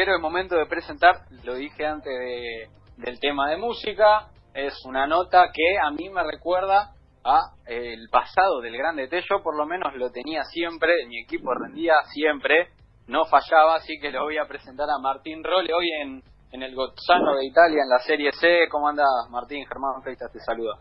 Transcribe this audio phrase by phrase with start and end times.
[0.00, 5.06] Pero el momento de presentar, lo dije antes de, del tema de música, es una
[5.06, 9.20] nota que a mí me recuerda a eh, el pasado del Grande T.
[9.28, 12.70] Yo por lo menos lo tenía siempre, mi equipo rendía siempre,
[13.08, 16.74] no fallaba, así que lo voy a presentar a Martín Rolle hoy en, en el
[16.74, 18.68] Gozzano de Italia, en la Serie C.
[18.70, 19.66] ¿Cómo andas, Martín?
[19.66, 20.78] Germán Feitas te saluda.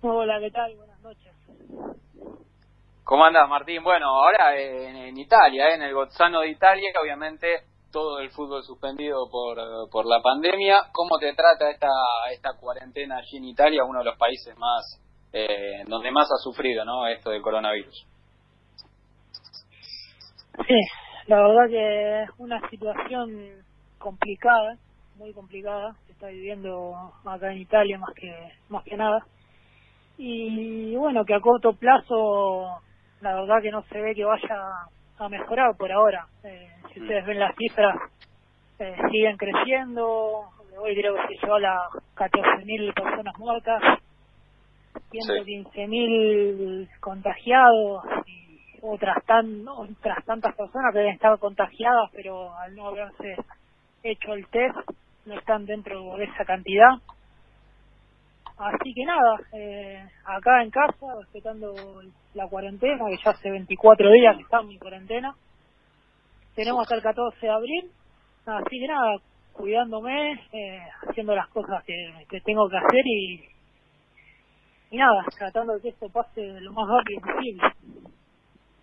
[0.00, 0.74] Hola, ¿qué tal?
[0.74, 1.34] Buenas noches.
[3.08, 3.82] ¿Cómo andas, Martín?
[3.82, 7.46] Bueno, ahora en, Italia, en el Gozzano de Italia, obviamente
[7.90, 9.56] todo el fútbol suspendido por,
[9.90, 10.90] por la pandemia.
[10.92, 11.88] ¿Cómo te trata esta,
[12.30, 15.00] esta cuarentena allí en Italia, uno de los países más
[15.32, 17.06] eh, donde más ha sufrido ¿no?
[17.06, 18.06] esto del coronavirus?
[20.66, 20.80] Sí,
[21.28, 23.64] la verdad que es una situación
[23.96, 24.76] complicada,
[25.16, 26.94] muy complicada, se está viviendo
[27.24, 29.24] acá en Italia más que más que nada.
[30.18, 32.82] Y bueno, que a corto plazo
[33.20, 36.26] la verdad que no se ve que vaya a mejorar por ahora.
[36.44, 37.96] Eh, si ustedes ven las cifras,
[38.78, 40.44] eh, siguen creciendo.
[40.80, 43.82] Hoy creo que se llevó a las 14.000 personas muertas,
[45.10, 52.88] 115.000 contagiados y otras, tan, otras tantas personas que deben estar contagiadas, pero al no
[52.88, 53.36] haberse
[54.04, 54.76] hecho el test
[55.26, 56.98] no están dentro de esa cantidad.
[58.58, 61.74] Así que nada, eh, acá en casa, respetando
[62.34, 65.34] la cuarentena, que ya hace 24 días que estamos en cuarentena.
[66.56, 67.90] Tenemos hasta el 14 de abril,
[68.46, 69.18] así que nada,
[69.52, 71.94] cuidándome, eh, haciendo las cosas que,
[72.44, 73.44] tengo que hacer y,
[74.90, 77.62] y nada, tratando de que esto pase lo más rápido posible.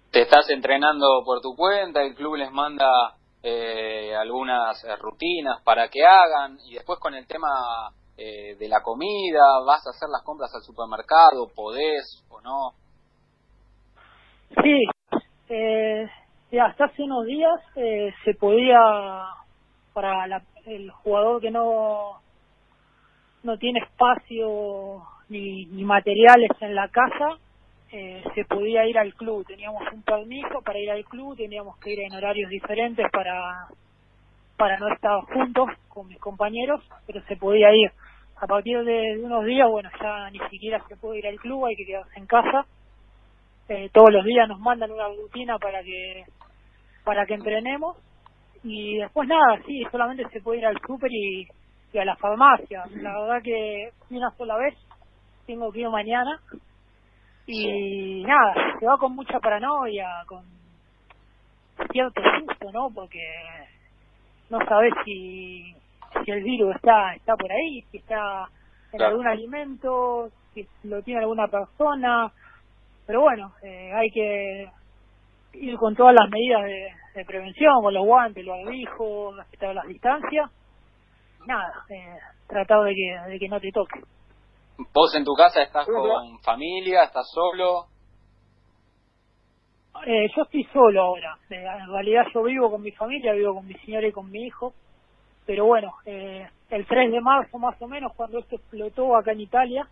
[0.09, 2.87] Te estás entrenando por tu cuenta, el club les manda
[3.43, 7.49] eh, algunas rutinas para que hagan y después con el tema
[8.17, 12.71] eh, de la comida, vas a hacer las compras al supermercado, podés o no.
[14.61, 14.85] Sí,
[15.49, 16.09] eh,
[16.59, 18.79] hasta hace unos días eh, se podía,
[19.93, 20.25] para
[20.65, 22.21] el jugador que no,
[23.43, 27.37] no tiene espacio ni, ni materiales en la casa,
[27.91, 29.45] eh, se podía ir al club.
[29.45, 33.67] Teníamos un permiso para ir al club, teníamos que ir en horarios diferentes para
[34.57, 37.91] para no estar juntos con mis compañeros, pero se podía ir.
[38.37, 41.75] A partir de, unos días, bueno, ya ni siquiera se puede ir al club, hay
[41.75, 42.65] que quedarse en casa.
[43.69, 46.23] Eh, todos los días nos mandan una rutina para que
[47.03, 47.95] para que entrenemos
[48.63, 51.47] y después nada, sí, solamente se puede ir al súper y,
[51.97, 52.83] a la farmacia.
[52.95, 54.75] La verdad que una sola vez
[55.45, 56.41] tengo que ir mañana
[57.45, 60.43] y nada, se va con mucha paranoia, con
[61.91, 62.89] cierto susto, ¿no?
[62.89, 63.21] Porque
[64.49, 65.75] no sabes si,
[66.23, 68.47] si el virus está está por ahí, si está
[68.91, 72.31] en algún alimento, si lo tiene alguna persona,
[73.05, 74.69] pero bueno, eh, hay que
[75.53, 80.51] ir con todas las medidas de, prevención, con los guantes, los abijos, respetar las distancias,
[81.45, 82.17] nada, eh,
[82.47, 84.01] tratar de que, de que no te toque.
[84.93, 87.85] ¿Vos en tu casa estás con familia, estás solo?
[90.03, 91.37] Eh, yo estoy solo ahora.
[91.49, 94.43] Eh, en realidad yo vivo con mi familia, vivo con mi señora y con mi
[94.45, 94.73] hijo.
[95.45, 99.41] Pero bueno, eh, el 3 de marzo más o menos, cuando esto explotó acá en
[99.41, 99.87] Italia,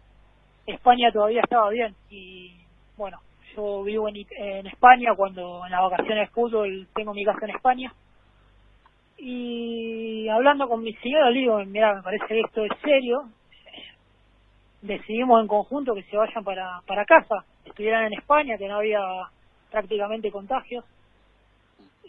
[0.66, 1.96] España todavía estaba bien.
[2.10, 2.54] Y
[2.98, 3.20] bueno,
[3.56, 7.56] yo vivo en, en España, cuando en las vacaciones de fútbol tengo mi casa en
[7.56, 7.94] España.
[9.18, 13.30] Y hablando con mi señora, le digo, mira, me parece que esto es serio.
[14.82, 19.00] Decidimos en conjunto que se vayan para, para casa, estuvieran en España, que no había
[19.74, 20.86] prácticamente contagios.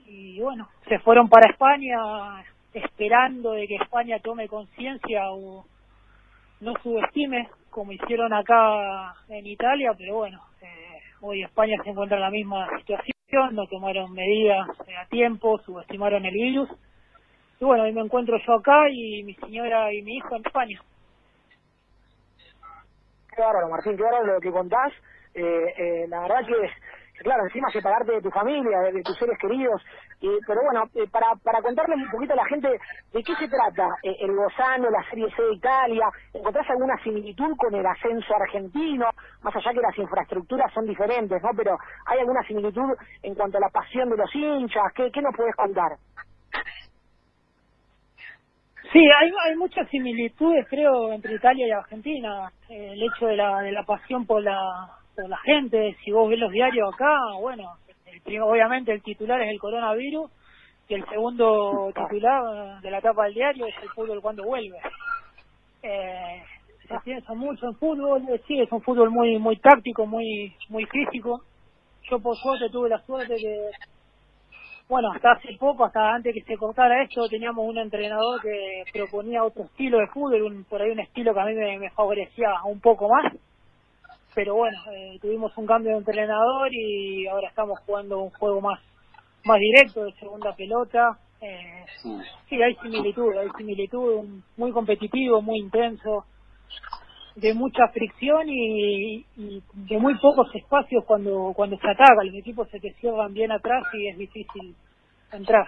[0.06, 2.44] Y bueno, se fueron para España
[2.74, 5.64] esperando de que España tome conciencia o
[6.60, 12.22] no subestime como hicieron acá en Italia, pero bueno, eh, hoy España se encuentra en
[12.22, 14.68] la misma situación, no tomaron medidas
[15.00, 16.68] a tiempo, subestimaron el virus.
[17.60, 20.80] Y bueno, hoy me encuentro yo acá y mi señora y mi hijo en España.
[23.28, 24.92] Claro, Martín, claro lo que contás.
[25.34, 26.70] Eh, eh, la verdad que
[27.22, 29.82] claro, encima separarte de tu familia, de, tus seres queridos.
[30.46, 33.88] pero bueno, eh, para, para contarles un poquito a la gente de qué se trata
[34.02, 39.06] eh, el Gozano, la Serie C de Italia, ¿encontrás alguna similitud con el ascenso argentino?
[39.42, 41.50] Más allá que las infraestructuras son diferentes, ¿no?
[41.56, 41.76] Pero
[42.06, 44.92] ¿hay alguna similitud en cuanto a la pasión de los hinchas?
[44.94, 45.92] ¿Qué, qué nos puedes contar?
[48.92, 52.52] Sí, hay, hay muchas similitudes, creo, entre Italia y Argentina.
[52.68, 54.58] Eh, el hecho de la, de la pasión por la
[55.16, 57.76] la gente, si vos ves los diarios acá, bueno,
[58.42, 60.30] obviamente el titular es el coronavirus
[60.88, 64.78] y el segundo titular de la tapa del diario es el fútbol cuando vuelve.
[65.82, 66.42] Eh,
[66.88, 71.42] se piensa mucho en fútbol, sí, es un fútbol muy muy táctico, muy muy físico.
[72.10, 73.70] Yo por suerte tuve la suerte que
[74.86, 79.42] bueno, hasta hace poco, hasta antes que se cortara esto, teníamos un entrenador que proponía
[79.42, 82.80] otro estilo de fútbol, un, por ahí un estilo que a mí me, favorecía un
[82.80, 83.32] poco más.
[84.34, 88.80] Pero bueno, eh, tuvimos un cambio de entrenador y ahora estamos jugando un juego más
[89.44, 91.18] más directo de segunda pelota.
[91.40, 91.84] Eh,
[92.48, 92.62] sí.
[92.62, 94.24] hay similitud, hay similitud,
[94.56, 96.24] muy competitivo, muy intenso,
[97.36, 102.24] de mucha fricción y, y, de muy pocos espacios cuando cuando se ataca.
[102.24, 104.74] Los equipos se te cierran bien atrás y es difícil
[105.32, 105.66] entrar.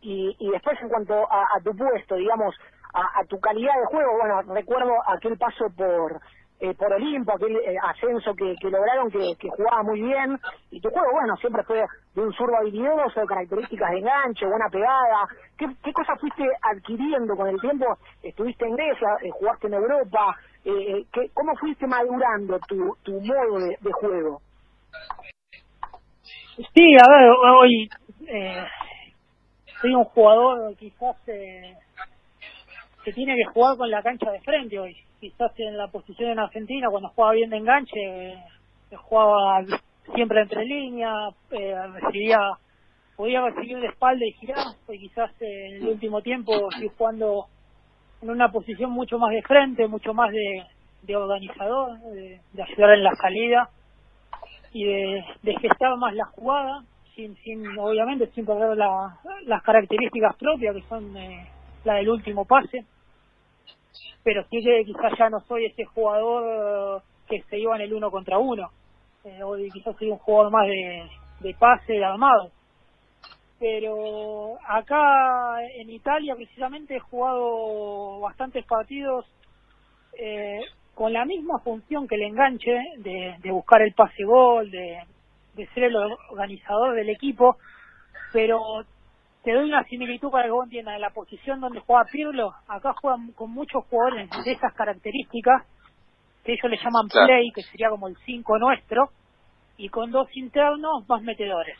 [0.00, 2.54] Y, y después en cuanto a, a tu puesto, digamos,
[2.92, 6.20] a, a tu calidad de juego, bueno, recuerdo aquel paso por
[6.62, 10.38] eh, por Olimpo, aquel eh, ascenso que, lograron, que, jugaba muy bien.
[10.70, 11.82] Y tu juego, bueno, siempre fue
[12.14, 15.26] de un zurdo habilidoso, características de enganche, buena pegada.
[15.58, 17.98] ¿Qué, cosas fuiste adquiriendo con el tiempo?
[18.22, 20.36] Estuviste en Grecia, eh, jugaste en Europa.
[20.62, 24.40] ¿qué, ¿Cómo fuiste madurando tu, tu modo de, juego?
[26.72, 27.28] Sí, a ver,
[27.60, 27.90] hoy
[29.80, 31.74] soy un jugador quizás eh,
[33.04, 34.96] que tiene que jugar con la cancha de frente hoy.
[35.20, 38.38] Quizás en la posición en Argentina, cuando jugaba bien de enganche, eh,
[38.96, 39.64] jugaba
[40.14, 42.38] siempre entre líneas, eh, recibía,
[43.16, 47.46] podía recibir de espalda y girar, pues quizás en el último tiempo estoy jugando
[48.20, 50.64] en una posición mucho más de frente, mucho más de,
[51.02, 53.70] de organizador, de, ayudar en la salida
[54.72, 56.82] y de, de gestar más la jugada,
[57.14, 61.46] sin, sin obviamente sin perder la, las características propias que son eh,
[61.84, 62.84] la del último pase
[64.22, 67.94] pero sí que quizás ya no soy ese jugador eh, que se iba en el
[67.94, 68.70] uno contra uno.
[69.24, 72.50] Eh, hoy quizás soy un jugador más de, pase, de armado.
[73.58, 79.24] Pero acá en Italia precisamente he jugado bastantes partidos
[80.18, 80.60] eh,
[80.94, 84.98] con la misma función que el enganche de, de buscar el pase gol, de,
[85.54, 87.56] de ser el organizador del equipo,
[88.32, 88.84] pero
[89.42, 90.94] te doy una similitud para que vos entiendas.
[90.94, 95.66] En la posición donde juega Pirlo, acá juegan con muchos jugadores de esas características,
[96.44, 99.10] que ellos le llaman play, que sería como el 5 nuestro,
[99.76, 101.78] y con dos internos, dos metedores.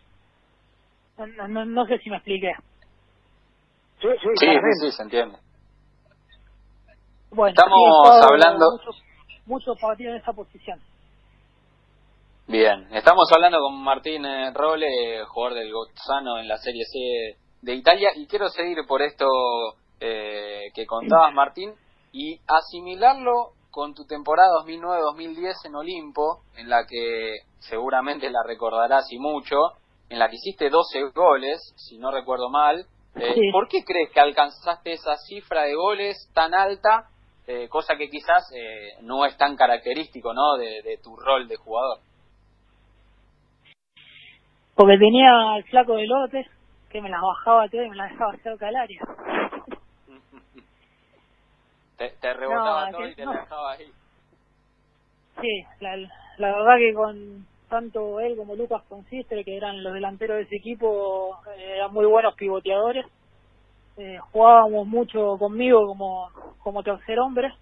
[1.48, 2.52] No, no, sé si me expliqué.
[4.00, 4.46] Sí, sí, sí,
[4.80, 5.38] sí, se entiende.
[7.30, 8.66] Bueno, estamos hablando...
[9.46, 10.80] Muchos partidos en esa posición.
[12.46, 17.74] Bien, estamos hablando con Martín eh, Role, jugador del Gozzano en la Serie C de
[17.74, 19.24] Italia y quiero seguir por esto
[20.00, 21.72] eh, que contabas Martín
[22.12, 29.18] y asimilarlo con tu temporada 2009-2010 en Olimpo, en la que seguramente la recordarás y
[29.18, 29.56] mucho,
[30.10, 32.84] en la que hiciste 12 goles, si no recuerdo mal.
[33.14, 37.08] Eh, ¿Por qué crees que alcanzaste esa cifra de goles tan alta,
[37.46, 38.44] eh, cosa que quizás
[39.02, 40.56] no es tan característico ¿no?
[40.56, 41.98] De, de, tu rol de jugador?
[44.74, 46.46] Porque tenía el flaco de lotes,
[46.92, 49.00] que me las bajaba todo y me las dejaba cerca del área.
[51.96, 53.92] te, te rebotaba todo y te las dejaba ahí.
[55.40, 60.36] Sí, la, la verdad que con tanto él como Lucas Consistre, que eran los delanteros
[60.36, 63.06] de ese equipo, eh, eran muy buenos pivoteadores.
[63.96, 66.30] Eh, jugábamos mucho conmigo como,
[66.62, 67.54] como tercer hombre.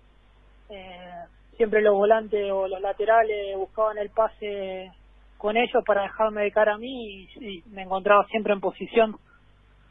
[0.69, 1.15] Eh,
[1.57, 4.93] siempre los volantes o los laterales buscaban el pase
[5.41, 9.17] con ellos para dejarme de cara a mí y, me encontraba siempre en posición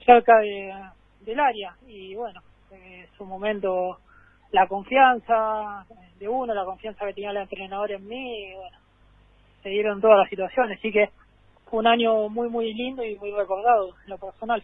[0.05, 0.71] cerca de,
[1.21, 2.39] del área y bueno,
[2.69, 3.97] en su momento
[4.51, 5.87] la confianza
[6.19, 8.77] de uno, la confianza que tenía el entrenador en mí, bueno,
[9.63, 11.09] se dieron todas las situaciones, así que
[11.65, 14.63] fue un año muy muy lindo y muy recordado en lo personal.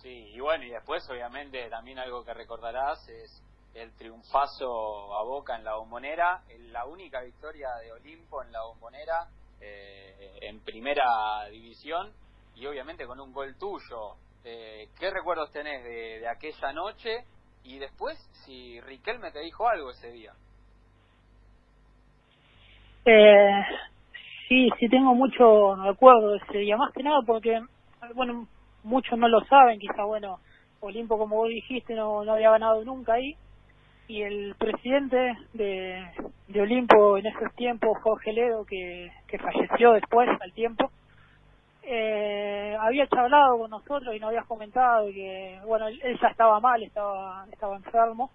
[0.00, 3.42] Sí, y bueno, y después obviamente también algo que recordarás es
[3.74, 9.28] el triunfazo a Boca en la bombonera, la única victoria de Olimpo en la bombonera
[9.60, 12.12] eh, en primera división
[12.54, 14.14] y obviamente con un gol tuyo.
[14.44, 17.24] Eh, ¿Qué recuerdos tenés de, aquella noche?
[17.64, 20.32] Y después, si Riquelme te dijo algo ese día.
[23.06, 23.62] Eh,
[24.48, 27.60] sí, sí tengo mucho recuerdo de ese día, más que nada porque,
[28.14, 28.46] bueno,
[28.82, 30.38] muchos no lo saben, quizá, bueno,
[30.80, 33.36] Olimpo, como vos dijiste, no, no había ganado nunca ahí,
[34.06, 36.04] y el presidente de,
[36.48, 40.90] de Olimpo en esos tiempos, Jorge Ledo, que, que falleció después, al tiempo,
[41.82, 46.82] eh, había charlado con nosotros y nos había comentado que, bueno, él, ya estaba mal,
[46.82, 48.30] estaba, estaba enfermo,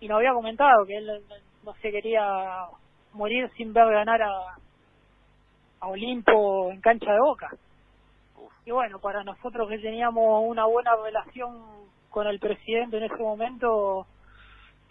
[0.00, 1.22] y nos había comentado que él
[1.64, 2.66] no se quería
[3.12, 4.56] morir sin ver ganar a,
[5.80, 7.50] a Olimpo en cancha de boca.
[8.64, 11.60] Y bueno, para nosotros que teníamos una buena relación
[12.10, 14.06] con el presidente en ese momento,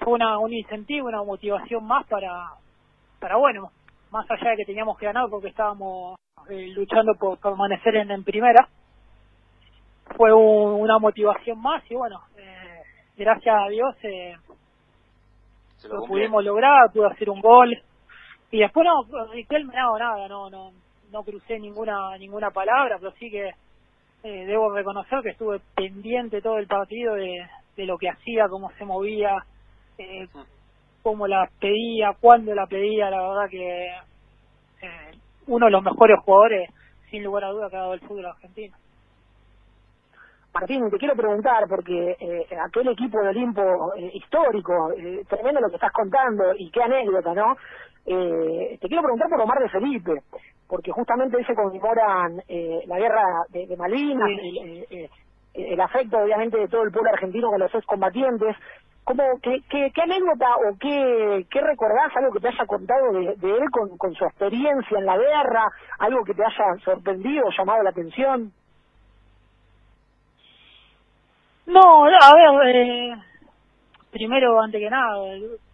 [0.01, 2.49] fue una, un incentivo, una motivación más para,
[3.19, 3.71] para bueno,
[4.11, 6.17] más allá de que teníamos que ganar porque estábamos
[6.49, 8.67] eh, luchando por permanecer en, en primera.
[10.17, 12.81] Fue una motivación más y bueno, eh,
[13.15, 14.35] gracias a Dios eh,
[15.87, 17.77] lo, pudimos lograr, pude hacer un gol
[18.49, 20.71] y después no, no, nada, no, no,
[21.11, 23.51] no crucé ninguna ninguna palabra, pero sí que
[24.23, 28.71] eh, debo reconocer que estuve pendiente todo el partido de, de lo que hacía, cómo
[28.71, 29.45] se movía,
[30.01, 30.27] eh,
[31.03, 33.87] cómo la pedía, cuándo la pedía, la verdad que
[34.81, 35.11] eh,
[35.47, 36.69] uno de los mejores jugadores,
[37.09, 38.75] sin lugar a duda, que ha dado el fútbol argentino.
[40.53, 45.69] Martín, te quiero preguntar, porque eh, aquel equipo de Olimpo eh, histórico, eh, tremendo lo
[45.69, 47.55] que estás contando, y qué anécdota, ¿no?
[48.03, 50.11] Te quiero preguntar por Omar de Felipe,
[50.67, 55.09] porque justamente hoy se conmemoran eh, la guerra de, de Malvinas, el,
[55.53, 58.55] el, afecto obviamente de todo el pueblo argentino con los excombatientes.
[59.03, 63.33] ¿Cómo, qué, qué, qué, anécdota o qué, qué recordás, algo que te haya contado de,
[63.33, 65.65] él con, con su experiencia en la guerra,
[65.99, 68.53] algo que te haya sorprendido, llamado la atención?
[71.65, 73.15] No, a ver, eh,
[74.11, 75.17] primero, antes que nada,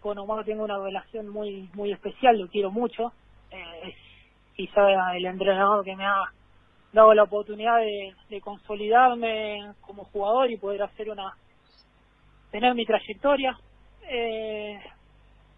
[0.00, 3.12] con Omar tengo una relación muy muy especial, lo quiero mucho.
[3.50, 3.94] Eh,
[4.54, 6.22] quizá el entrenador que me ha
[6.92, 11.34] dado la oportunidad de consolidarme como jugador y poder hacer una
[12.50, 13.56] tener mi trayectoria
[14.08, 14.80] eh,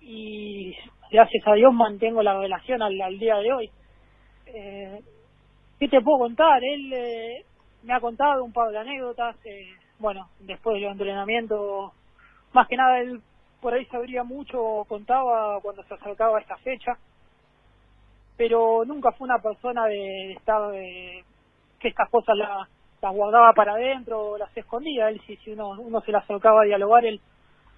[0.01, 0.75] y
[1.11, 3.71] gracias a Dios mantengo la relación al, al día de hoy
[4.47, 5.01] eh,
[5.79, 6.63] ¿qué te puedo contar?
[6.65, 7.45] él eh,
[7.83, 9.69] me ha contado un par de anécdotas eh,
[9.99, 11.93] bueno después del entrenamiento
[12.53, 13.21] más que nada él
[13.61, 16.93] por ahí sabría mucho contaba cuando se acercaba esta fecha
[18.37, 21.25] pero nunca fue una persona de, de estar de,
[21.79, 22.69] que estas cosas la,
[23.01, 25.09] las guardaba para adentro, las escondía.
[25.09, 27.21] Él, si, si uno, uno se las acercaba a dialogar, él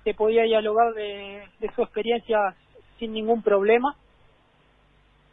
[0.05, 2.55] te podía dialogar de, de su experiencia
[2.99, 3.97] sin ningún problema.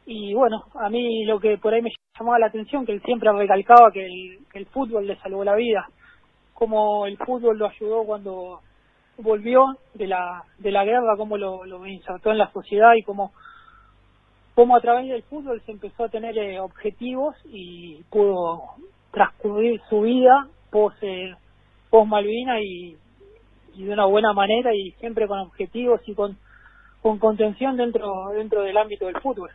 [0.06, 3.32] Y bueno, a mí lo que por ahí me llamaba la atención, que él siempre
[3.32, 4.06] recalcaba que
[4.54, 5.88] el, fútbol le salvó la vida,
[6.54, 8.62] como el fútbol lo ayudó cuando
[9.18, 13.34] volvió de la de la guerra, cómo lo, lo insertó en la sociedad y cómo
[14.56, 18.64] cómo a través del fútbol se empezó a tener eh, objetivos y pudo
[19.12, 21.36] transcurrir su vida post, eh,
[21.90, 22.98] post Malvina y,
[23.76, 26.38] y de una buena manera y siempre con objetivos y con
[27.02, 29.50] con contención dentro dentro del ámbito del fútbol.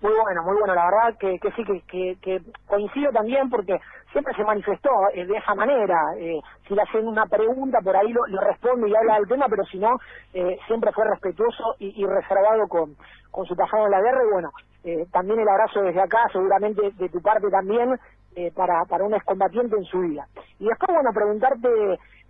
[0.00, 3.78] Muy bueno, muy bueno, la verdad que, que sí, que, que, que coincido también porque
[4.10, 5.96] siempre se manifestó eh, de esa manera.
[6.18, 9.46] Eh, si le hacen una pregunta, por ahí lo, lo responde y habla del tema,
[9.48, 9.96] pero si no,
[10.34, 12.96] eh, siempre fue respetuoso y, y reservado con,
[13.30, 14.24] con su pasado en la guerra.
[14.26, 14.50] Y bueno,
[14.84, 17.98] eh, también el abrazo desde acá, seguramente de tu parte también,
[18.34, 20.26] eh, para, para un excombatiente en su vida.
[20.58, 21.68] Y después, bueno, preguntarte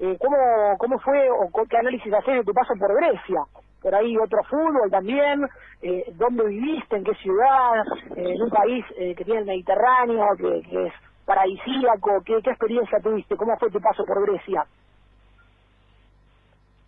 [0.01, 0.37] eh, cómo,
[0.79, 3.43] cómo fue o qué análisis haces de tu paso por Grecia
[3.81, 5.45] por ahí otro fútbol también,
[5.83, 10.63] eh, dónde viviste, en qué ciudad, eh, en un país que tiene el Mediterráneo, que,
[10.71, 10.93] que es
[11.25, 13.37] paradisíaco, ¿qué, ¿qué experiencia tuviste?
[13.37, 14.65] ¿Cómo fue tu paso por Grecia?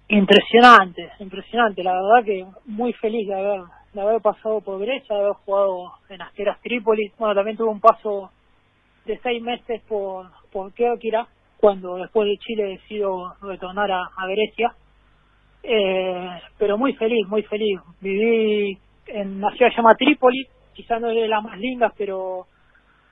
[0.06, 3.62] Impresionante, impresionante, la verdad que muy feliz de haber,
[3.94, 7.80] de haber pasado por Grecia, de haber jugado en Asteras Trípolis, bueno, también tuve un
[7.80, 8.30] paso
[9.04, 11.26] de seis meses por, por Kerkira,
[11.58, 14.74] cuando después de Chile decido retornar a, a Grecia,
[15.62, 17.80] eh, pero muy feliz, muy feliz.
[18.00, 22.46] Viví en una ciudad llamada Trípoli, quizás no es de las más lindas, pero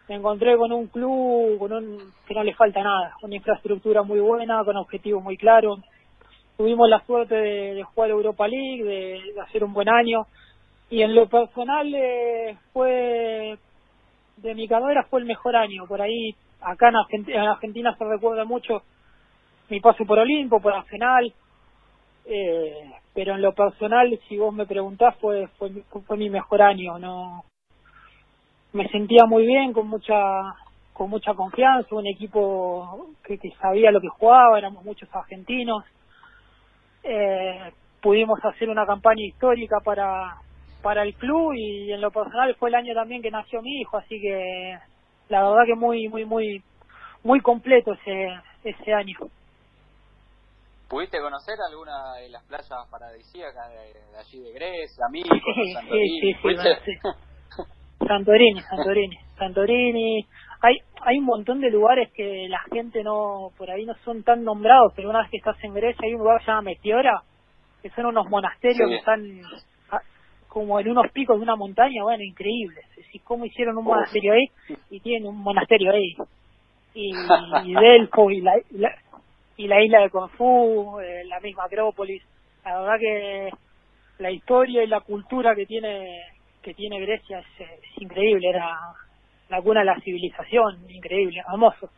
[0.09, 4.21] me encontré con un club con un, que no le falta nada, una infraestructura muy
[4.21, 5.81] buena, con objetivos muy claros.
[6.57, 10.27] Tuvimos la suerte de, de jugar Europa League, de, hacer un buen año,
[10.92, 13.56] y en lo personal eh, fue,
[14.37, 15.87] de mi carrera fue el mejor año.
[15.87, 18.82] Por ahí, acá en Argentina, en Argentina se recuerda mucho
[19.70, 21.32] mi paso por Olimpo, por Arsenal,
[22.26, 25.70] eh, pero en lo personal si vos me preguntás fue, fue
[26.06, 27.44] fue mi mejor año no
[28.75, 30.14] me sentía muy bien con mucha
[30.92, 35.84] con mucha confianza un equipo que, sabía lo que jugaba éramos muchos argentinos.
[37.02, 37.72] Eh,
[38.02, 40.37] pudimos hacer una campaña histórica para
[40.83, 43.97] para el club y en lo personal fue el año también que nació mi hijo
[43.97, 44.79] así que
[45.29, 46.62] la verdad que muy muy muy
[47.23, 48.29] muy completo ese
[48.65, 49.17] ese año
[50.93, 56.21] ¿Pudiste conocer alguna de las playas paradisíacas de, de allí de Grecia, Mykonos, sí, Santorini?
[56.21, 56.99] Sí, sí, sí,
[58.07, 60.27] Santorini, Santorini, Santorini.
[60.61, 64.45] Hay hay un montón de lugares que la gente no por ahí no son tan
[64.45, 67.23] nombrados, pero una vez que estás en Grecia hay un lugar que se llama Meteora,
[67.81, 68.91] que son unos monasterios sí.
[68.91, 69.43] que están
[70.52, 72.85] como en unos picos de una montaña, bueno, increíbles.
[72.99, 76.14] Es cómo hicieron un monasterio ahí y tienen un monasterio ahí.
[76.94, 77.14] Y,
[77.64, 78.94] y Delfo y la, y la
[79.56, 82.23] y la isla de Corfú, eh, la misma Acrópolis.
[82.66, 83.50] La verdad que
[84.18, 86.21] la historia y la cultura que tiene
[86.61, 88.76] que tiene Grecia es, es increíble, era
[89.49, 91.88] la cuna de la civilización, increíble, hermoso,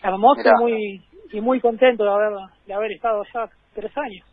[0.00, 2.32] hermoso y muy y muy contento de haber
[2.66, 4.29] de haber estado allá tres años.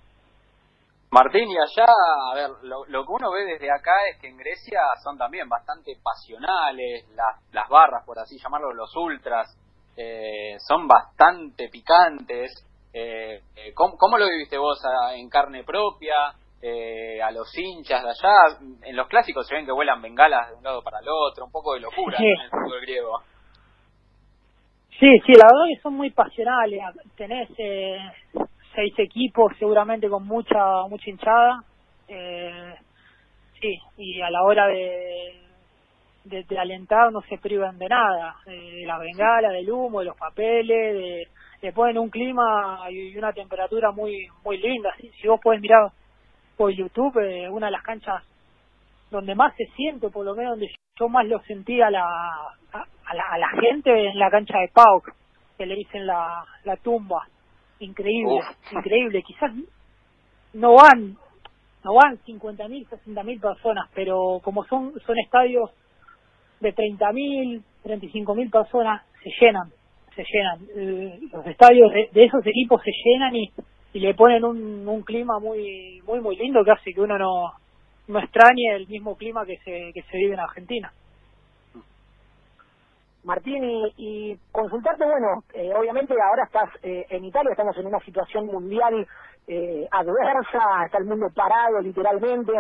[1.10, 1.88] Martín, y allá,
[2.32, 5.48] a ver, lo, lo, que uno ve desde acá es que en Grecia son también
[5.48, 9.48] bastante pasionales, las, las barras, por así llamarlo, los ultras,
[9.96, 12.52] eh, son bastante picantes.
[12.94, 14.80] Eh, eh ¿cómo, ¿cómo, lo viviste vos
[15.14, 16.16] en carne propia?
[16.62, 20.56] Eh, a los hinchas de allá, en los clásicos se ven que vuelan bengalas de
[20.56, 22.26] un lado para el otro, un poco de locura sí.
[22.26, 23.20] en el fútbol griego.
[25.00, 26.82] Sí, sí, la verdad que son muy pasionales.
[27.16, 27.98] Tenés eh,
[28.78, 31.64] seis equipos seguramente con mucha mucha hinchada.
[32.08, 32.76] Eh,
[33.60, 35.42] sí y a la hora de,
[36.26, 40.16] de, de alentar no se privan de nada de la bengala del humo de los
[40.16, 41.28] papeles de
[41.64, 44.94] le ponen un clima y una temperatura muy muy linda.
[45.00, 45.90] Si, vos podés mirar
[46.56, 48.24] por YouTube eh, una de las canchas
[49.10, 50.70] donde más se siente por lo menos donde
[51.00, 54.60] yo más lo sentí a la a, a la, a la gente en la cancha
[54.60, 55.12] de Pauk
[55.58, 57.28] que le dicen la la tumba
[57.80, 58.74] increíble, Uf.
[58.74, 59.24] increíble.
[59.24, 59.52] Quizás
[60.54, 61.18] no van,
[61.84, 65.72] no van 50.000, 60.000 personas, pero como son son estadios
[66.60, 69.72] de 30.000, 35.000 personas, se llenan,
[70.16, 70.60] se llenan.
[70.76, 73.52] Eh, los estadios de, de, esos equipos se llenan y,
[73.94, 77.54] y le ponen un, un clima muy muy muy lindo que hace que uno no
[78.08, 80.92] no extrañe el mismo clima que se que se vive en Argentina.
[83.24, 88.00] Martín, y, y consultarte, bueno, eh, obviamente ahora estás eh, en Italia, estamos en una
[88.00, 89.06] situación mundial
[89.48, 92.54] eh, adversa, está el mundo parado literalmente,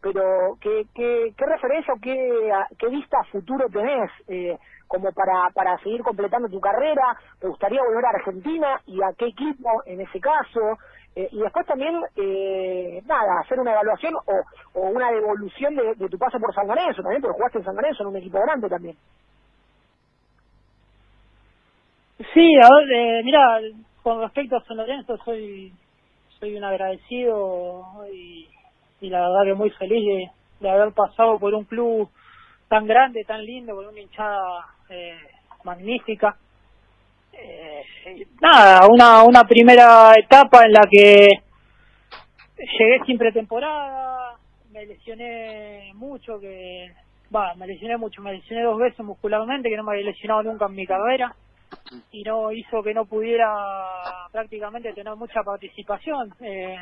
[0.00, 6.02] pero ¿qué, qué, qué referencia o qué, vista futuro tenés eh, como para, para seguir
[6.02, 7.16] completando tu carrera?
[7.40, 10.78] ¿Te gustaría volver a Argentina y a qué equipo en ese caso?
[11.16, 16.08] Eh, y después también, eh, nada, hacer una evaluación o, o una devolución de, de
[16.08, 18.68] tu paso por San Lorenzo también, porque jugaste en San Lorenzo en un equipo grande
[18.68, 18.96] también.
[22.18, 23.60] Sí, a ver, eh, mira,
[24.02, 25.72] con respecto a San Lorenzo soy
[26.38, 28.46] soy un agradecido y,
[29.00, 32.08] y la verdad que muy feliz de, de, haber pasado por un club
[32.68, 35.18] tan grande, tan lindo, con una hinchada eh,
[35.64, 36.36] magnífica.
[37.32, 41.28] Eh, nada, una, una primera etapa en la que
[42.56, 44.36] llegué sin pretemporada,
[44.70, 46.92] me lesioné mucho, que
[47.34, 50.66] va, me lesioné mucho, me lesioné dos veces muscularmente, que no me había lesionado nunca
[50.66, 51.34] en mi carrera
[52.10, 56.76] y no hizo que no pudiera prácticamente tener mucha participación eh,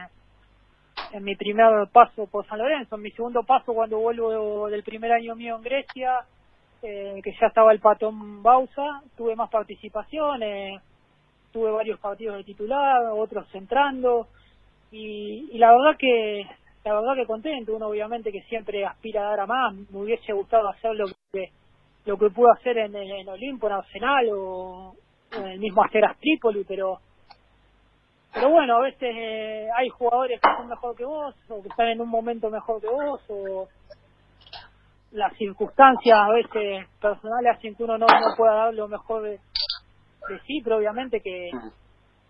[1.12, 2.96] en mi primer paso por San Lorenzo.
[2.96, 6.20] En mi segundo paso, cuando vuelvo del primer año mío en Grecia,
[6.82, 10.80] eh, que ya estaba el patón Bausa, tuve más participación, eh,
[11.52, 14.28] tuve varios partidos de titular, otros entrando,
[14.90, 16.46] y, y la verdad que
[16.84, 20.32] la verdad que contento, uno obviamente que siempre aspira a dar a más, me hubiese
[20.32, 21.52] gustado hacer lo que
[22.04, 24.94] lo que pudo hacer en, en Olimpo, en Arsenal o
[25.32, 26.98] en el mismo Asteras Trípoli, pero
[28.34, 31.88] pero bueno, a veces eh, hay jugadores que son mejor que vos o que están
[31.88, 33.68] en un momento mejor que vos o
[35.12, 39.30] las circunstancias a veces personales hacen que uno no, no pueda dar lo mejor de,
[39.32, 41.50] de sí, pero obviamente que,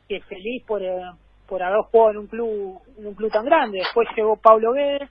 [0.09, 1.01] que feliz por, eh,
[1.47, 3.79] por haber jugado en un club en un club tan grande.
[3.79, 5.09] Después llegó Pablo Guedes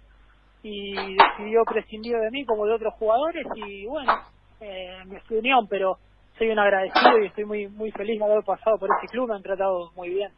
[0.63, 4.12] y decidió prescindir de mí como de otros jugadores y bueno,
[4.62, 5.97] eh, mi unión, pero
[6.38, 9.36] soy un agradecido y estoy muy muy feliz de haber pasado por ese club, me
[9.36, 10.32] han tratado muy bien.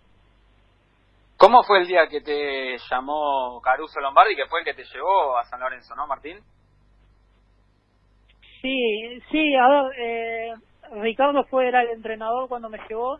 [1.37, 5.37] ¿Cómo fue el día que te llamó Caruso Lombardi, que fue el que te llevó
[5.37, 6.37] a San Lorenzo, no, Martín?
[8.61, 10.53] Sí, sí, a ver, eh,
[11.01, 13.19] Ricardo fue era el entrenador cuando me llevó.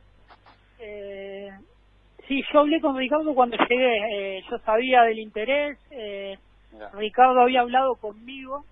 [0.80, 1.50] Eh,
[2.28, 6.38] sí, yo hablé con Ricardo cuando llegué, eh, yo sabía del interés, eh,
[6.94, 8.64] Ricardo había hablado conmigo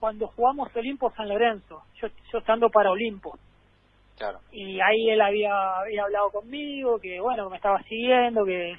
[0.00, 3.38] cuando jugamos Olimpo San Lorenzo, yo, yo estando para Olimpo.
[4.16, 4.38] Claro.
[4.50, 8.76] Y ahí él había, había hablado conmigo, que bueno, que me estaba siguiendo, que,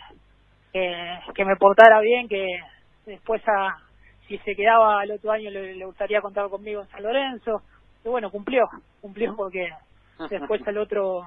[0.74, 2.46] que, que me portara bien, que
[3.06, 3.78] después a,
[4.28, 7.62] si se quedaba el otro año le, le gustaría contar conmigo en San Lorenzo.
[8.04, 8.68] Y bueno, cumplió,
[9.00, 9.70] cumplió porque
[10.30, 11.24] después al otro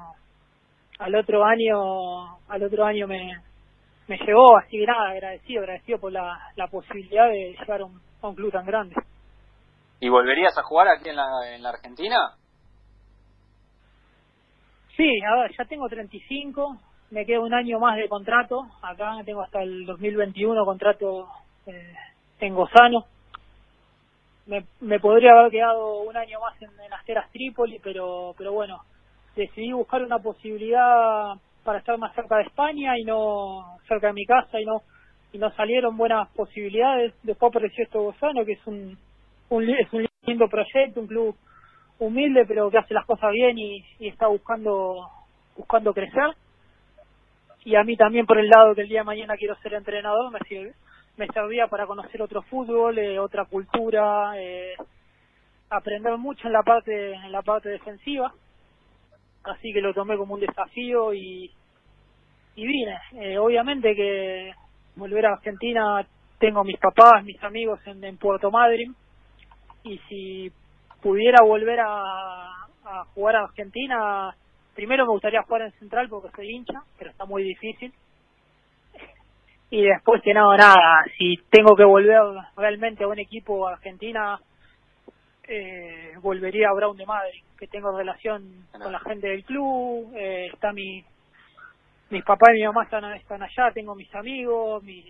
[0.99, 3.33] al otro año al otro año me
[4.07, 8.01] me llegó así que nada agradecido agradecido por la, la posibilidad de llegar a un,
[8.23, 8.95] a un club tan grande
[10.01, 12.37] ¿Y volverías a jugar aquí en la, en la Argentina?
[14.97, 16.79] Sí, a ver, ya tengo 35,
[17.11, 21.29] me queda un año más de contrato, acá tengo hasta el 2021 contrato
[21.67, 21.95] eh,
[22.41, 23.07] en Gozano.
[24.47, 28.83] Me, me podría haber quedado un año más en, en Asteras Trípoli, pero, pero bueno,
[29.35, 34.27] decidí buscar una posibilidad para estar más cerca de España y no cerca de mi
[34.27, 34.83] casa y no
[35.33, 37.13] y nos salieron buenas posibilidades.
[37.25, 38.97] Después apareció esto Gozano, que es un,
[39.49, 41.37] un, es un lindo proyecto, un club
[41.99, 45.09] humilde, pero que hace las cosas bien y, está buscando
[45.57, 46.35] buscando crecer.
[47.65, 50.31] Y a mí también por el lado que el día de mañana quiero ser entrenador,
[50.33, 50.75] me sirve
[51.17, 54.75] me servía para conocer otro fútbol, eh, otra cultura, eh,
[55.71, 58.33] aprender mucho en la parte en la parte defensiva.
[59.45, 61.51] Así que lo tomé como un desafío y
[62.57, 62.99] y vine.
[63.13, 64.53] Eh, obviamente que
[64.97, 66.05] volver a Argentina
[66.39, 68.95] tengo mis papás, mis amigos en, en Puerto Madryn
[69.85, 70.53] y si
[71.01, 74.35] pudiera volver a, a jugar a Argentina,
[74.75, 77.93] primero me gustaría jugar en Central porque soy hincha, pero está muy difícil.
[79.71, 80.75] Y después que nada,
[81.19, 82.21] si tengo que volver
[82.57, 84.39] realmente a un equipo Argentina,
[85.49, 90.51] eh, volvería a Brown de Madrid, que tengo relación con la gente del club, eh,
[90.53, 91.05] está mi
[92.11, 95.03] mis papás y mi mamá están, están allá, tengo mis amigos, mi,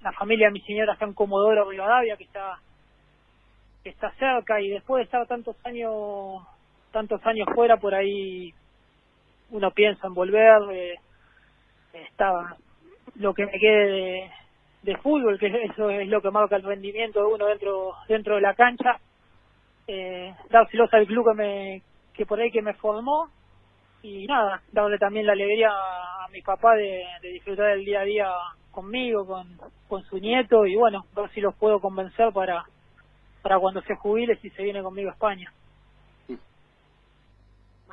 [0.00, 2.58] la, familia de mi señora está en Comodoro Rivadavia, que está
[3.90, 6.42] está cerca, y después de estar tantos años
[6.92, 8.54] tantos años fuera, por ahí
[9.50, 10.94] uno piensa en volver, eh,
[11.92, 12.56] estaba
[13.16, 14.30] lo que me quede
[14.82, 18.40] de, fútbol, que eso es lo que marca el rendimiento de uno dentro dentro de
[18.40, 18.98] la cancha.
[19.86, 21.82] Eh, dárselos al club que me
[22.14, 23.28] que por ahí que me formó
[24.02, 28.04] y nada, darle también la alegría a mi papá de, de disfrutar el día a
[28.04, 28.30] día
[28.70, 29.46] conmigo, con,
[29.88, 32.64] con su nieto y bueno, ver si los puedo convencer para
[33.46, 35.48] para cuando se jubile si se viene conmigo a España.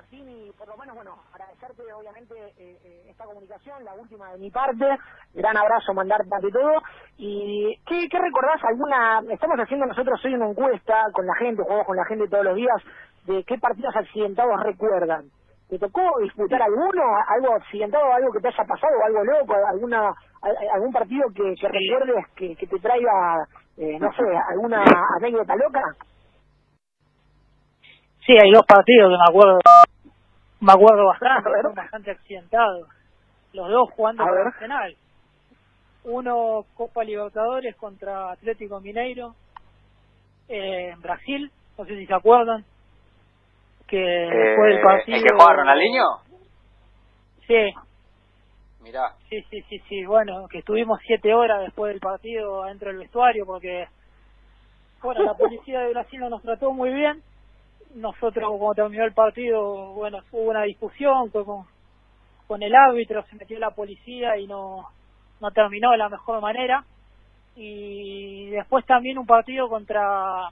[0.09, 4.49] Y por lo menos, bueno, agradecerte obviamente eh, eh, esta comunicación, la última de mi
[4.49, 4.85] parte,
[5.35, 6.81] gran abrazo, mandarte ante todo,
[7.17, 11.85] y ¿qué, ¿qué recordás alguna, estamos haciendo nosotros hoy una encuesta con la gente, jugamos
[11.85, 12.81] con la gente todos los días,
[13.25, 15.25] de qué partidos accidentados recuerdan.
[15.69, 20.13] ¿Te tocó disputar alguno, algo accidentado, algo que te haya pasado, algo loco, alguna
[20.73, 24.83] algún partido que, que recuerdes que, que te traiga, eh, no sé, alguna
[25.17, 25.81] anécdota loca?
[28.25, 29.59] Sí, hay dos partidos que me acuerdo
[30.63, 32.87] me acuerdo bastante, bastante accidentados.
[33.51, 34.95] Los dos jugando por Arsenal.
[36.05, 39.35] Uno Copa Libertadores contra Atlético Mineiro
[40.47, 42.63] eh, en Brasil, no sé si se acuerdan.
[43.87, 45.17] Que eh, fue el partido.
[45.17, 46.05] ¿El que juega Ronaldinho?
[47.47, 47.73] Sí.
[48.83, 49.15] Mirá.
[49.29, 50.05] Sí, sí, sí, sí.
[50.05, 53.87] Bueno, que estuvimos siete horas después del partido dentro del vestuario porque,
[55.01, 57.23] bueno, la policía de Brasil no nos trató muy bien
[57.95, 61.65] nosotros cuando terminó el partido, bueno, hubo una discusión con,
[62.47, 64.89] con el árbitro, se metió la policía y no,
[65.39, 66.85] no terminó de la mejor manera.
[67.55, 70.49] Y después también un partido contra,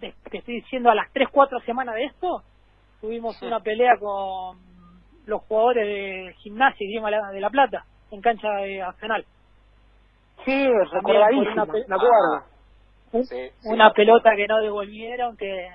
[0.00, 2.42] te estoy diciendo, a las 3, 4 semanas de esto,
[3.00, 4.58] tuvimos una pelea con
[5.26, 9.24] los jugadores de gimnasia y de la Plata, en cancha de Arsenal.
[10.44, 12.44] Sí, recordadísimo, me acuerdo.
[13.64, 15.70] Una pelota que no devolvieron que,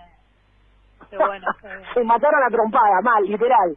[1.17, 3.75] bueno eh, se mataron a trompada mal literal.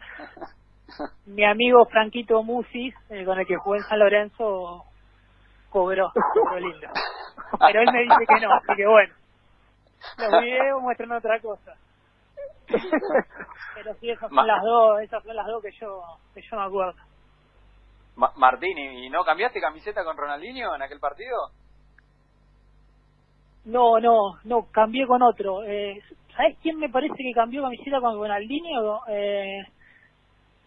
[1.26, 4.84] Mi amigo Franquito Musis eh, con el que jugué en San Lorenzo
[5.70, 6.88] cobró cobró lindo.
[7.58, 9.14] Pero él me dice que no así que bueno.
[10.18, 11.76] Los videos muestran otra cosa
[13.74, 16.02] pero sí esas son las dos esas son las dos que yo
[16.34, 16.94] que yo me acuerdo
[18.36, 21.50] Martín y no cambiaste camiseta con Ronaldinho en aquel partido
[23.64, 25.62] no, no, no, cambié con otro.
[25.64, 26.00] Eh,
[26.36, 29.00] ¿Sabes quién me parece que cambió camiseta con Ronaldinho?
[29.08, 29.62] Eh,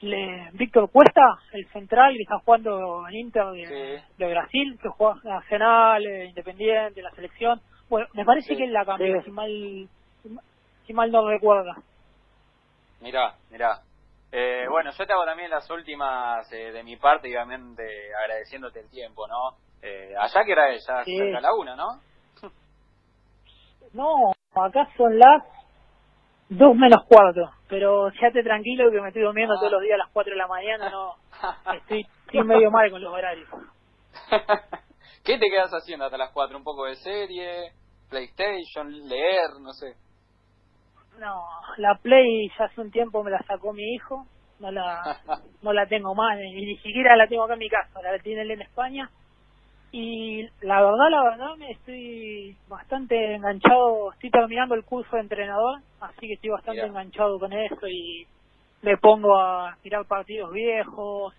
[0.02, 6.06] le, Víctor Cuesta, el central que está jugando en Inter de, Brasil, que juega Nacional,
[6.06, 7.60] eh, Independiente, la selección.
[7.90, 9.88] Bueno, me parece que él la cambió, si mal
[10.88, 11.76] si mal no recuerda.
[13.02, 13.82] Mirá, mirá.
[14.32, 17.84] Eh, bueno, yo te hago también las últimas eh, de mi parte y obviamente
[18.22, 19.56] agradeciéndote el tiempo, ¿no?
[19.82, 22.02] Eh, allá que era ella, cerca la una, ¿no?
[23.94, 25.44] No, acá son las
[26.50, 30.12] dos menos cuatro, pero te tranquilo que me estoy durmiendo todos los días a las
[30.12, 31.16] cuatro de la mañana, no,
[31.74, 32.06] estoy,
[32.44, 33.48] medio mal con los horarios.
[35.24, 36.58] ¿Qué te quedas haciendo hasta las cuatro?
[36.58, 37.72] ¿Un poco de serie?
[38.10, 39.08] ¿PlayStation?
[39.08, 39.50] ¿Leer?
[39.62, 39.96] No sé.
[41.20, 41.44] No,
[41.78, 44.26] la Play ya hace un tiempo me la sacó mi hijo,
[44.60, 45.18] no la
[45.62, 48.42] no la tengo más, ni, ni siquiera la tengo acá en mi casa, la tiene
[48.42, 49.10] él en España.
[49.92, 55.80] Y la verdad, la verdad, me estoy bastante enganchado, estoy terminando el curso de entrenador,
[56.02, 58.28] así que estoy bastante enganchado con eso y
[58.82, 61.34] me pongo a mirar partidos viejos,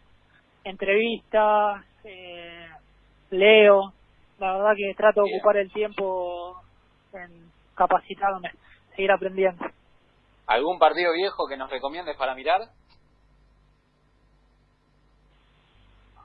[0.64, 2.66] entrevistas, eh,
[3.30, 3.92] leo,
[4.38, 6.60] la verdad que trato de ocupar el tiempo
[7.12, 8.50] en capacitarme,
[8.96, 9.64] seguir aprendiendo.
[10.46, 12.62] ¿Algún partido viejo que nos recomiendes para mirar?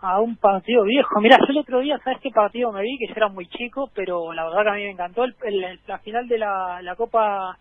[0.01, 1.19] a un partido viejo.
[1.21, 2.97] Mira, yo el otro día, ¿sabes qué partido me vi?
[2.97, 5.23] Que yo era muy chico, pero la verdad que a mí me encantó.
[5.23, 7.57] El, la final de la, la Copa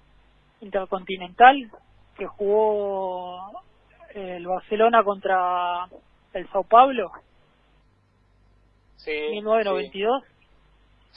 [0.62, 1.70] Intercontinental
[2.16, 3.62] que jugó
[4.14, 5.86] el Barcelona contra
[6.32, 7.10] el Sao Paulo.
[8.96, 9.10] Sí.
[9.32, 10.24] 1992.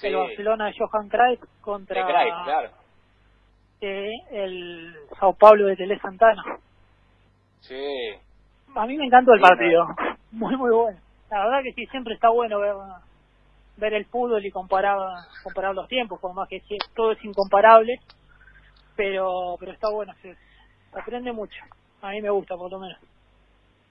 [0.01, 2.71] El Barcelona de Johan Cruyff contra claro.
[3.88, 6.43] El Sao Paulo de Tele Santana.
[7.62, 8.13] Sí.
[8.76, 9.88] A mí me encantó el partido.
[10.32, 11.00] Muy, muy bueno.
[11.30, 12.74] La verdad que sí, siempre está bueno ver
[13.78, 14.98] ver el fútbol y comparar
[15.43, 16.62] comparar los tiempos, por más que
[16.96, 18.00] todo es incomparable,
[18.96, 20.36] pero pero está bueno, se,
[20.96, 21.56] aprende mucho.
[22.02, 23.00] A mí me gusta, por lo menos.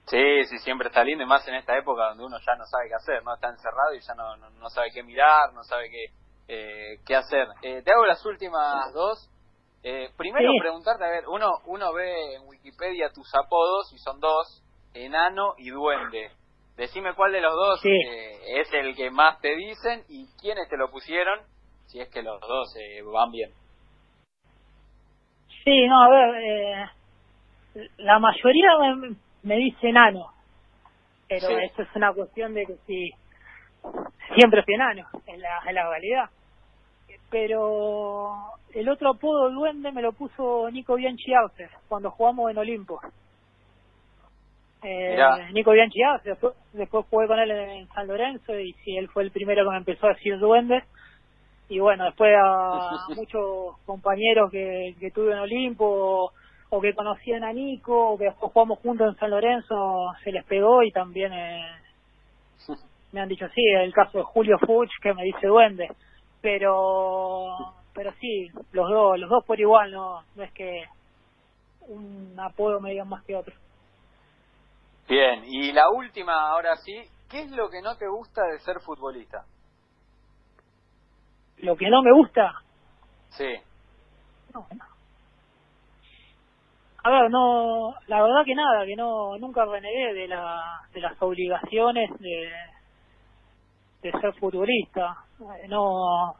[0.05, 2.89] Sí, sí, siempre está lindo, y más en esta época donde uno ya no sabe
[2.89, 3.33] qué hacer, ¿no?
[3.33, 6.05] Está encerrado y ya no, no, sabe qué mirar, no sabe qué,
[6.49, 7.47] eh, qué hacer.
[7.61, 9.29] Eh, te hago las últimas dos.
[9.83, 14.63] Eh, primero preguntarte, a ver, uno, uno ve en Wikipedia tus apodos y son dos,
[14.93, 16.31] enano y duende.
[16.77, 20.77] Decime cuál de los dos eh, es el que más te dicen y quiénes te
[20.77, 21.39] lo pusieron,
[21.87, 23.51] si es que los dos eh, van bien.
[25.63, 26.89] Sí, no, a ver, eh,
[27.97, 30.27] la mayoría me, me dice enano,
[31.27, 33.11] pero eso es una cuestión de que si
[34.35, 36.29] siempre fui enano, en la, en la realidad.
[37.33, 38.29] Pero
[38.75, 41.31] el otro apodo duende me lo puso Nico Bianchi
[41.89, 43.01] cuando jugamos en Olimpo.
[44.83, 45.17] Eh,
[45.51, 49.31] Nico Bianchi después, después jugué con él en, San Lorenzo y sí, él fue el
[49.31, 50.83] primero que me empezó a decir duende.
[51.69, 56.31] Y bueno, después a muchos compañeros que, que tuve en Olimpo
[56.69, 60.45] o, que conocían a Nico o que después jugamos juntos en San Lorenzo se les
[60.45, 61.65] pegó y también eh,
[63.11, 65.89] me han dicho sí, el caso de Julio Fuch que me dice duende.
[66.43, 67.55] Pero
[67.93, 70.83] pero sí, los dos, los dos por igual, no, no es que
[71.87, 73.55] un apodo me digan más que otro.
[75.07, 78.81] Bien, y la última, ahora sí, ¿qué es lo que no te gusta de ser
[78.81, 79.45] futbolista?
[81.59, 82.51] ¿Lo que no me gusta?
[83.29, 83.55] Sí.
[84.53, 84.67] No,
[87.03, 91.21] A ver, no, la verdad que nada, que no, nunca renegué de, la, de las
[91.21, 92.51] obligaciones de,
[94.03, 95.17] de ser futbolista.
[95.39, 96.35] Eh, no,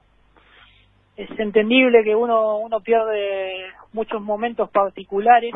[1.16, 5.56] es entendible que uno, uno pierde muchos momentos particulares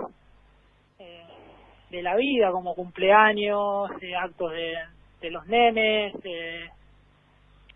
[1.89, 3.89] de la vida, como cumpleaños,
[4.19, 6.13] actos de, los nenes,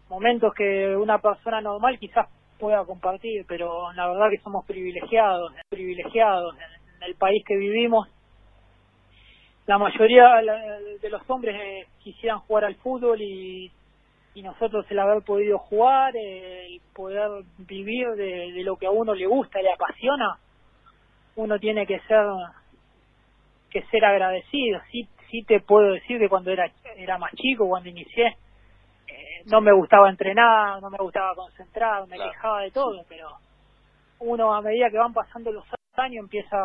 [0.09, 2.27] momentos que una persona normal quizás
[2.59, 8.07] pueda compartir, pero la verdad que somos privilegiados, privilegiados en, el país que vivimos.
[9.65, 10.35] La mayoría
[11.01, 13.71] de los hombres eh, quisieran jugar al fútbol y,
[14.33, 19.13] y nosotros el haber podido jugar, el poder vivir de, de lo que a uno
[19.13, 20.37] le gusta, le apasiona,
[21.35, 22.25] uno tiene que ser
[23.69, 24.81] que ser agradecido.
[24.91, 28.37] Sí, sí te puedo decir que cuando era, era más chico, cuando inicié,
[29.07, 33.29] eh, no me gustaba entrenar, no me gustaba concentrar, me quejaba de todo, pero
[34.19, 35.65] uno a medida que van pasando los
[35.95, 36.57] años empieza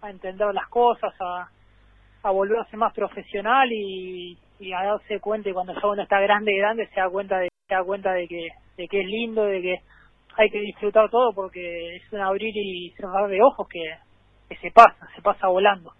[0.00, 1.48] a entender las cosas, a,
[2.22, 6.56] a volverse más profesional y, y a darse cuenta y cuando ya uno está grande
[6.56, 9.62] grande se da cuenta de se da cuenta de que de que es lindo de
[9.62, 9.76] que
[10.36, 13.80] hay que disfrutar todo porque es un abrir y cerrar de ojos que,
[14.48, 15.92] que se pasa se pasa volando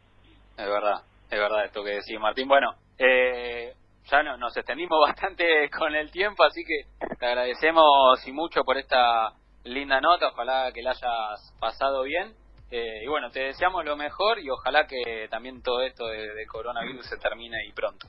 [0.58, 2.48] es verdad, es verdad esto que decís, Martín.
[2.48, 3.74] Bueno, eh,
[4.10, 8.76] ya no, nos extendimos bastante con el tiempo, así que te agradecemos y mucho por
[8.76, 10.30] esta linda nota.
[10.32, 12.34] Ojalá que la hayas pasado bien.
[12.72, 17.06] Eh, y bueno, te deseamos lo mejor y ojalá que también todo esto de, coronavirus
[17.06, 18.08] se termine y pronto.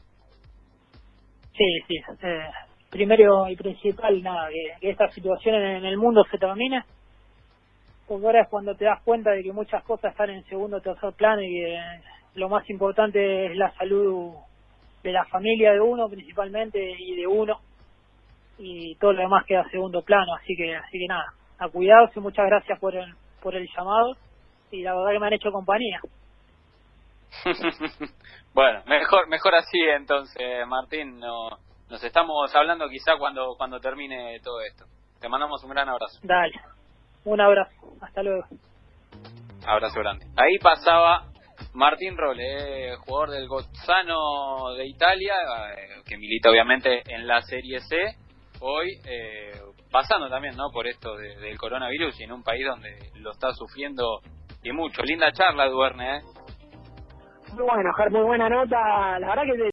[1.59, 1.95] Sí, sí.
[2.23, 2.49] Eh,
[2.89, 6.83] primero y principal, nada, que, esta situación en, el mundo se termine.
[8.07, 10.81] Porque ahora es cuando te das cuenta de que muchas cosas están en segundo o
[10.81, 11.77] tercer plano y que
[12.35, 14.35] lo más importante es la salud
[15.03, 17.59] de la familia de uno principalmente y de uno
[18.57, 21.25] y todo lo demás queda a segundo plano así que así que nada
[21.57, 24.17] a cuidarse muchas gracias por el por el llamado
[24.71, 26.01] y la verdad que me han hecho compañía
[28.53, 31.49] bueno mejor mejor así entonces Martín no,
[31.89, 34.85] nos estamos hablando quizá cuando cuando termine todo esto
[35.19, 36.59] te mandamos un gran abrazo dale
[37.25, 38.45] un abrazo hasta luego
[39.65, 41.29] abrazo grande ahí pasaba
[41.73, 45.35] Martín Rolle, jugador del Gozzano de Italia,
[45.75, 48.15] eh, que milita obviamente en la Serie C,
[48.61, 49.51] hoy eh,
[49.91, 54.21] pasando también no por esto del coronavirus y en un país donde lo está sufriendo
[54.63, 55.01] y mucho.
[55.03, 56.17] Linda charla, Duerne.
[56.17, 56.21] ¿eh?
[57.51, 59.19] Bueno, muy buena nota.
[59.19, 59.69] La verdad que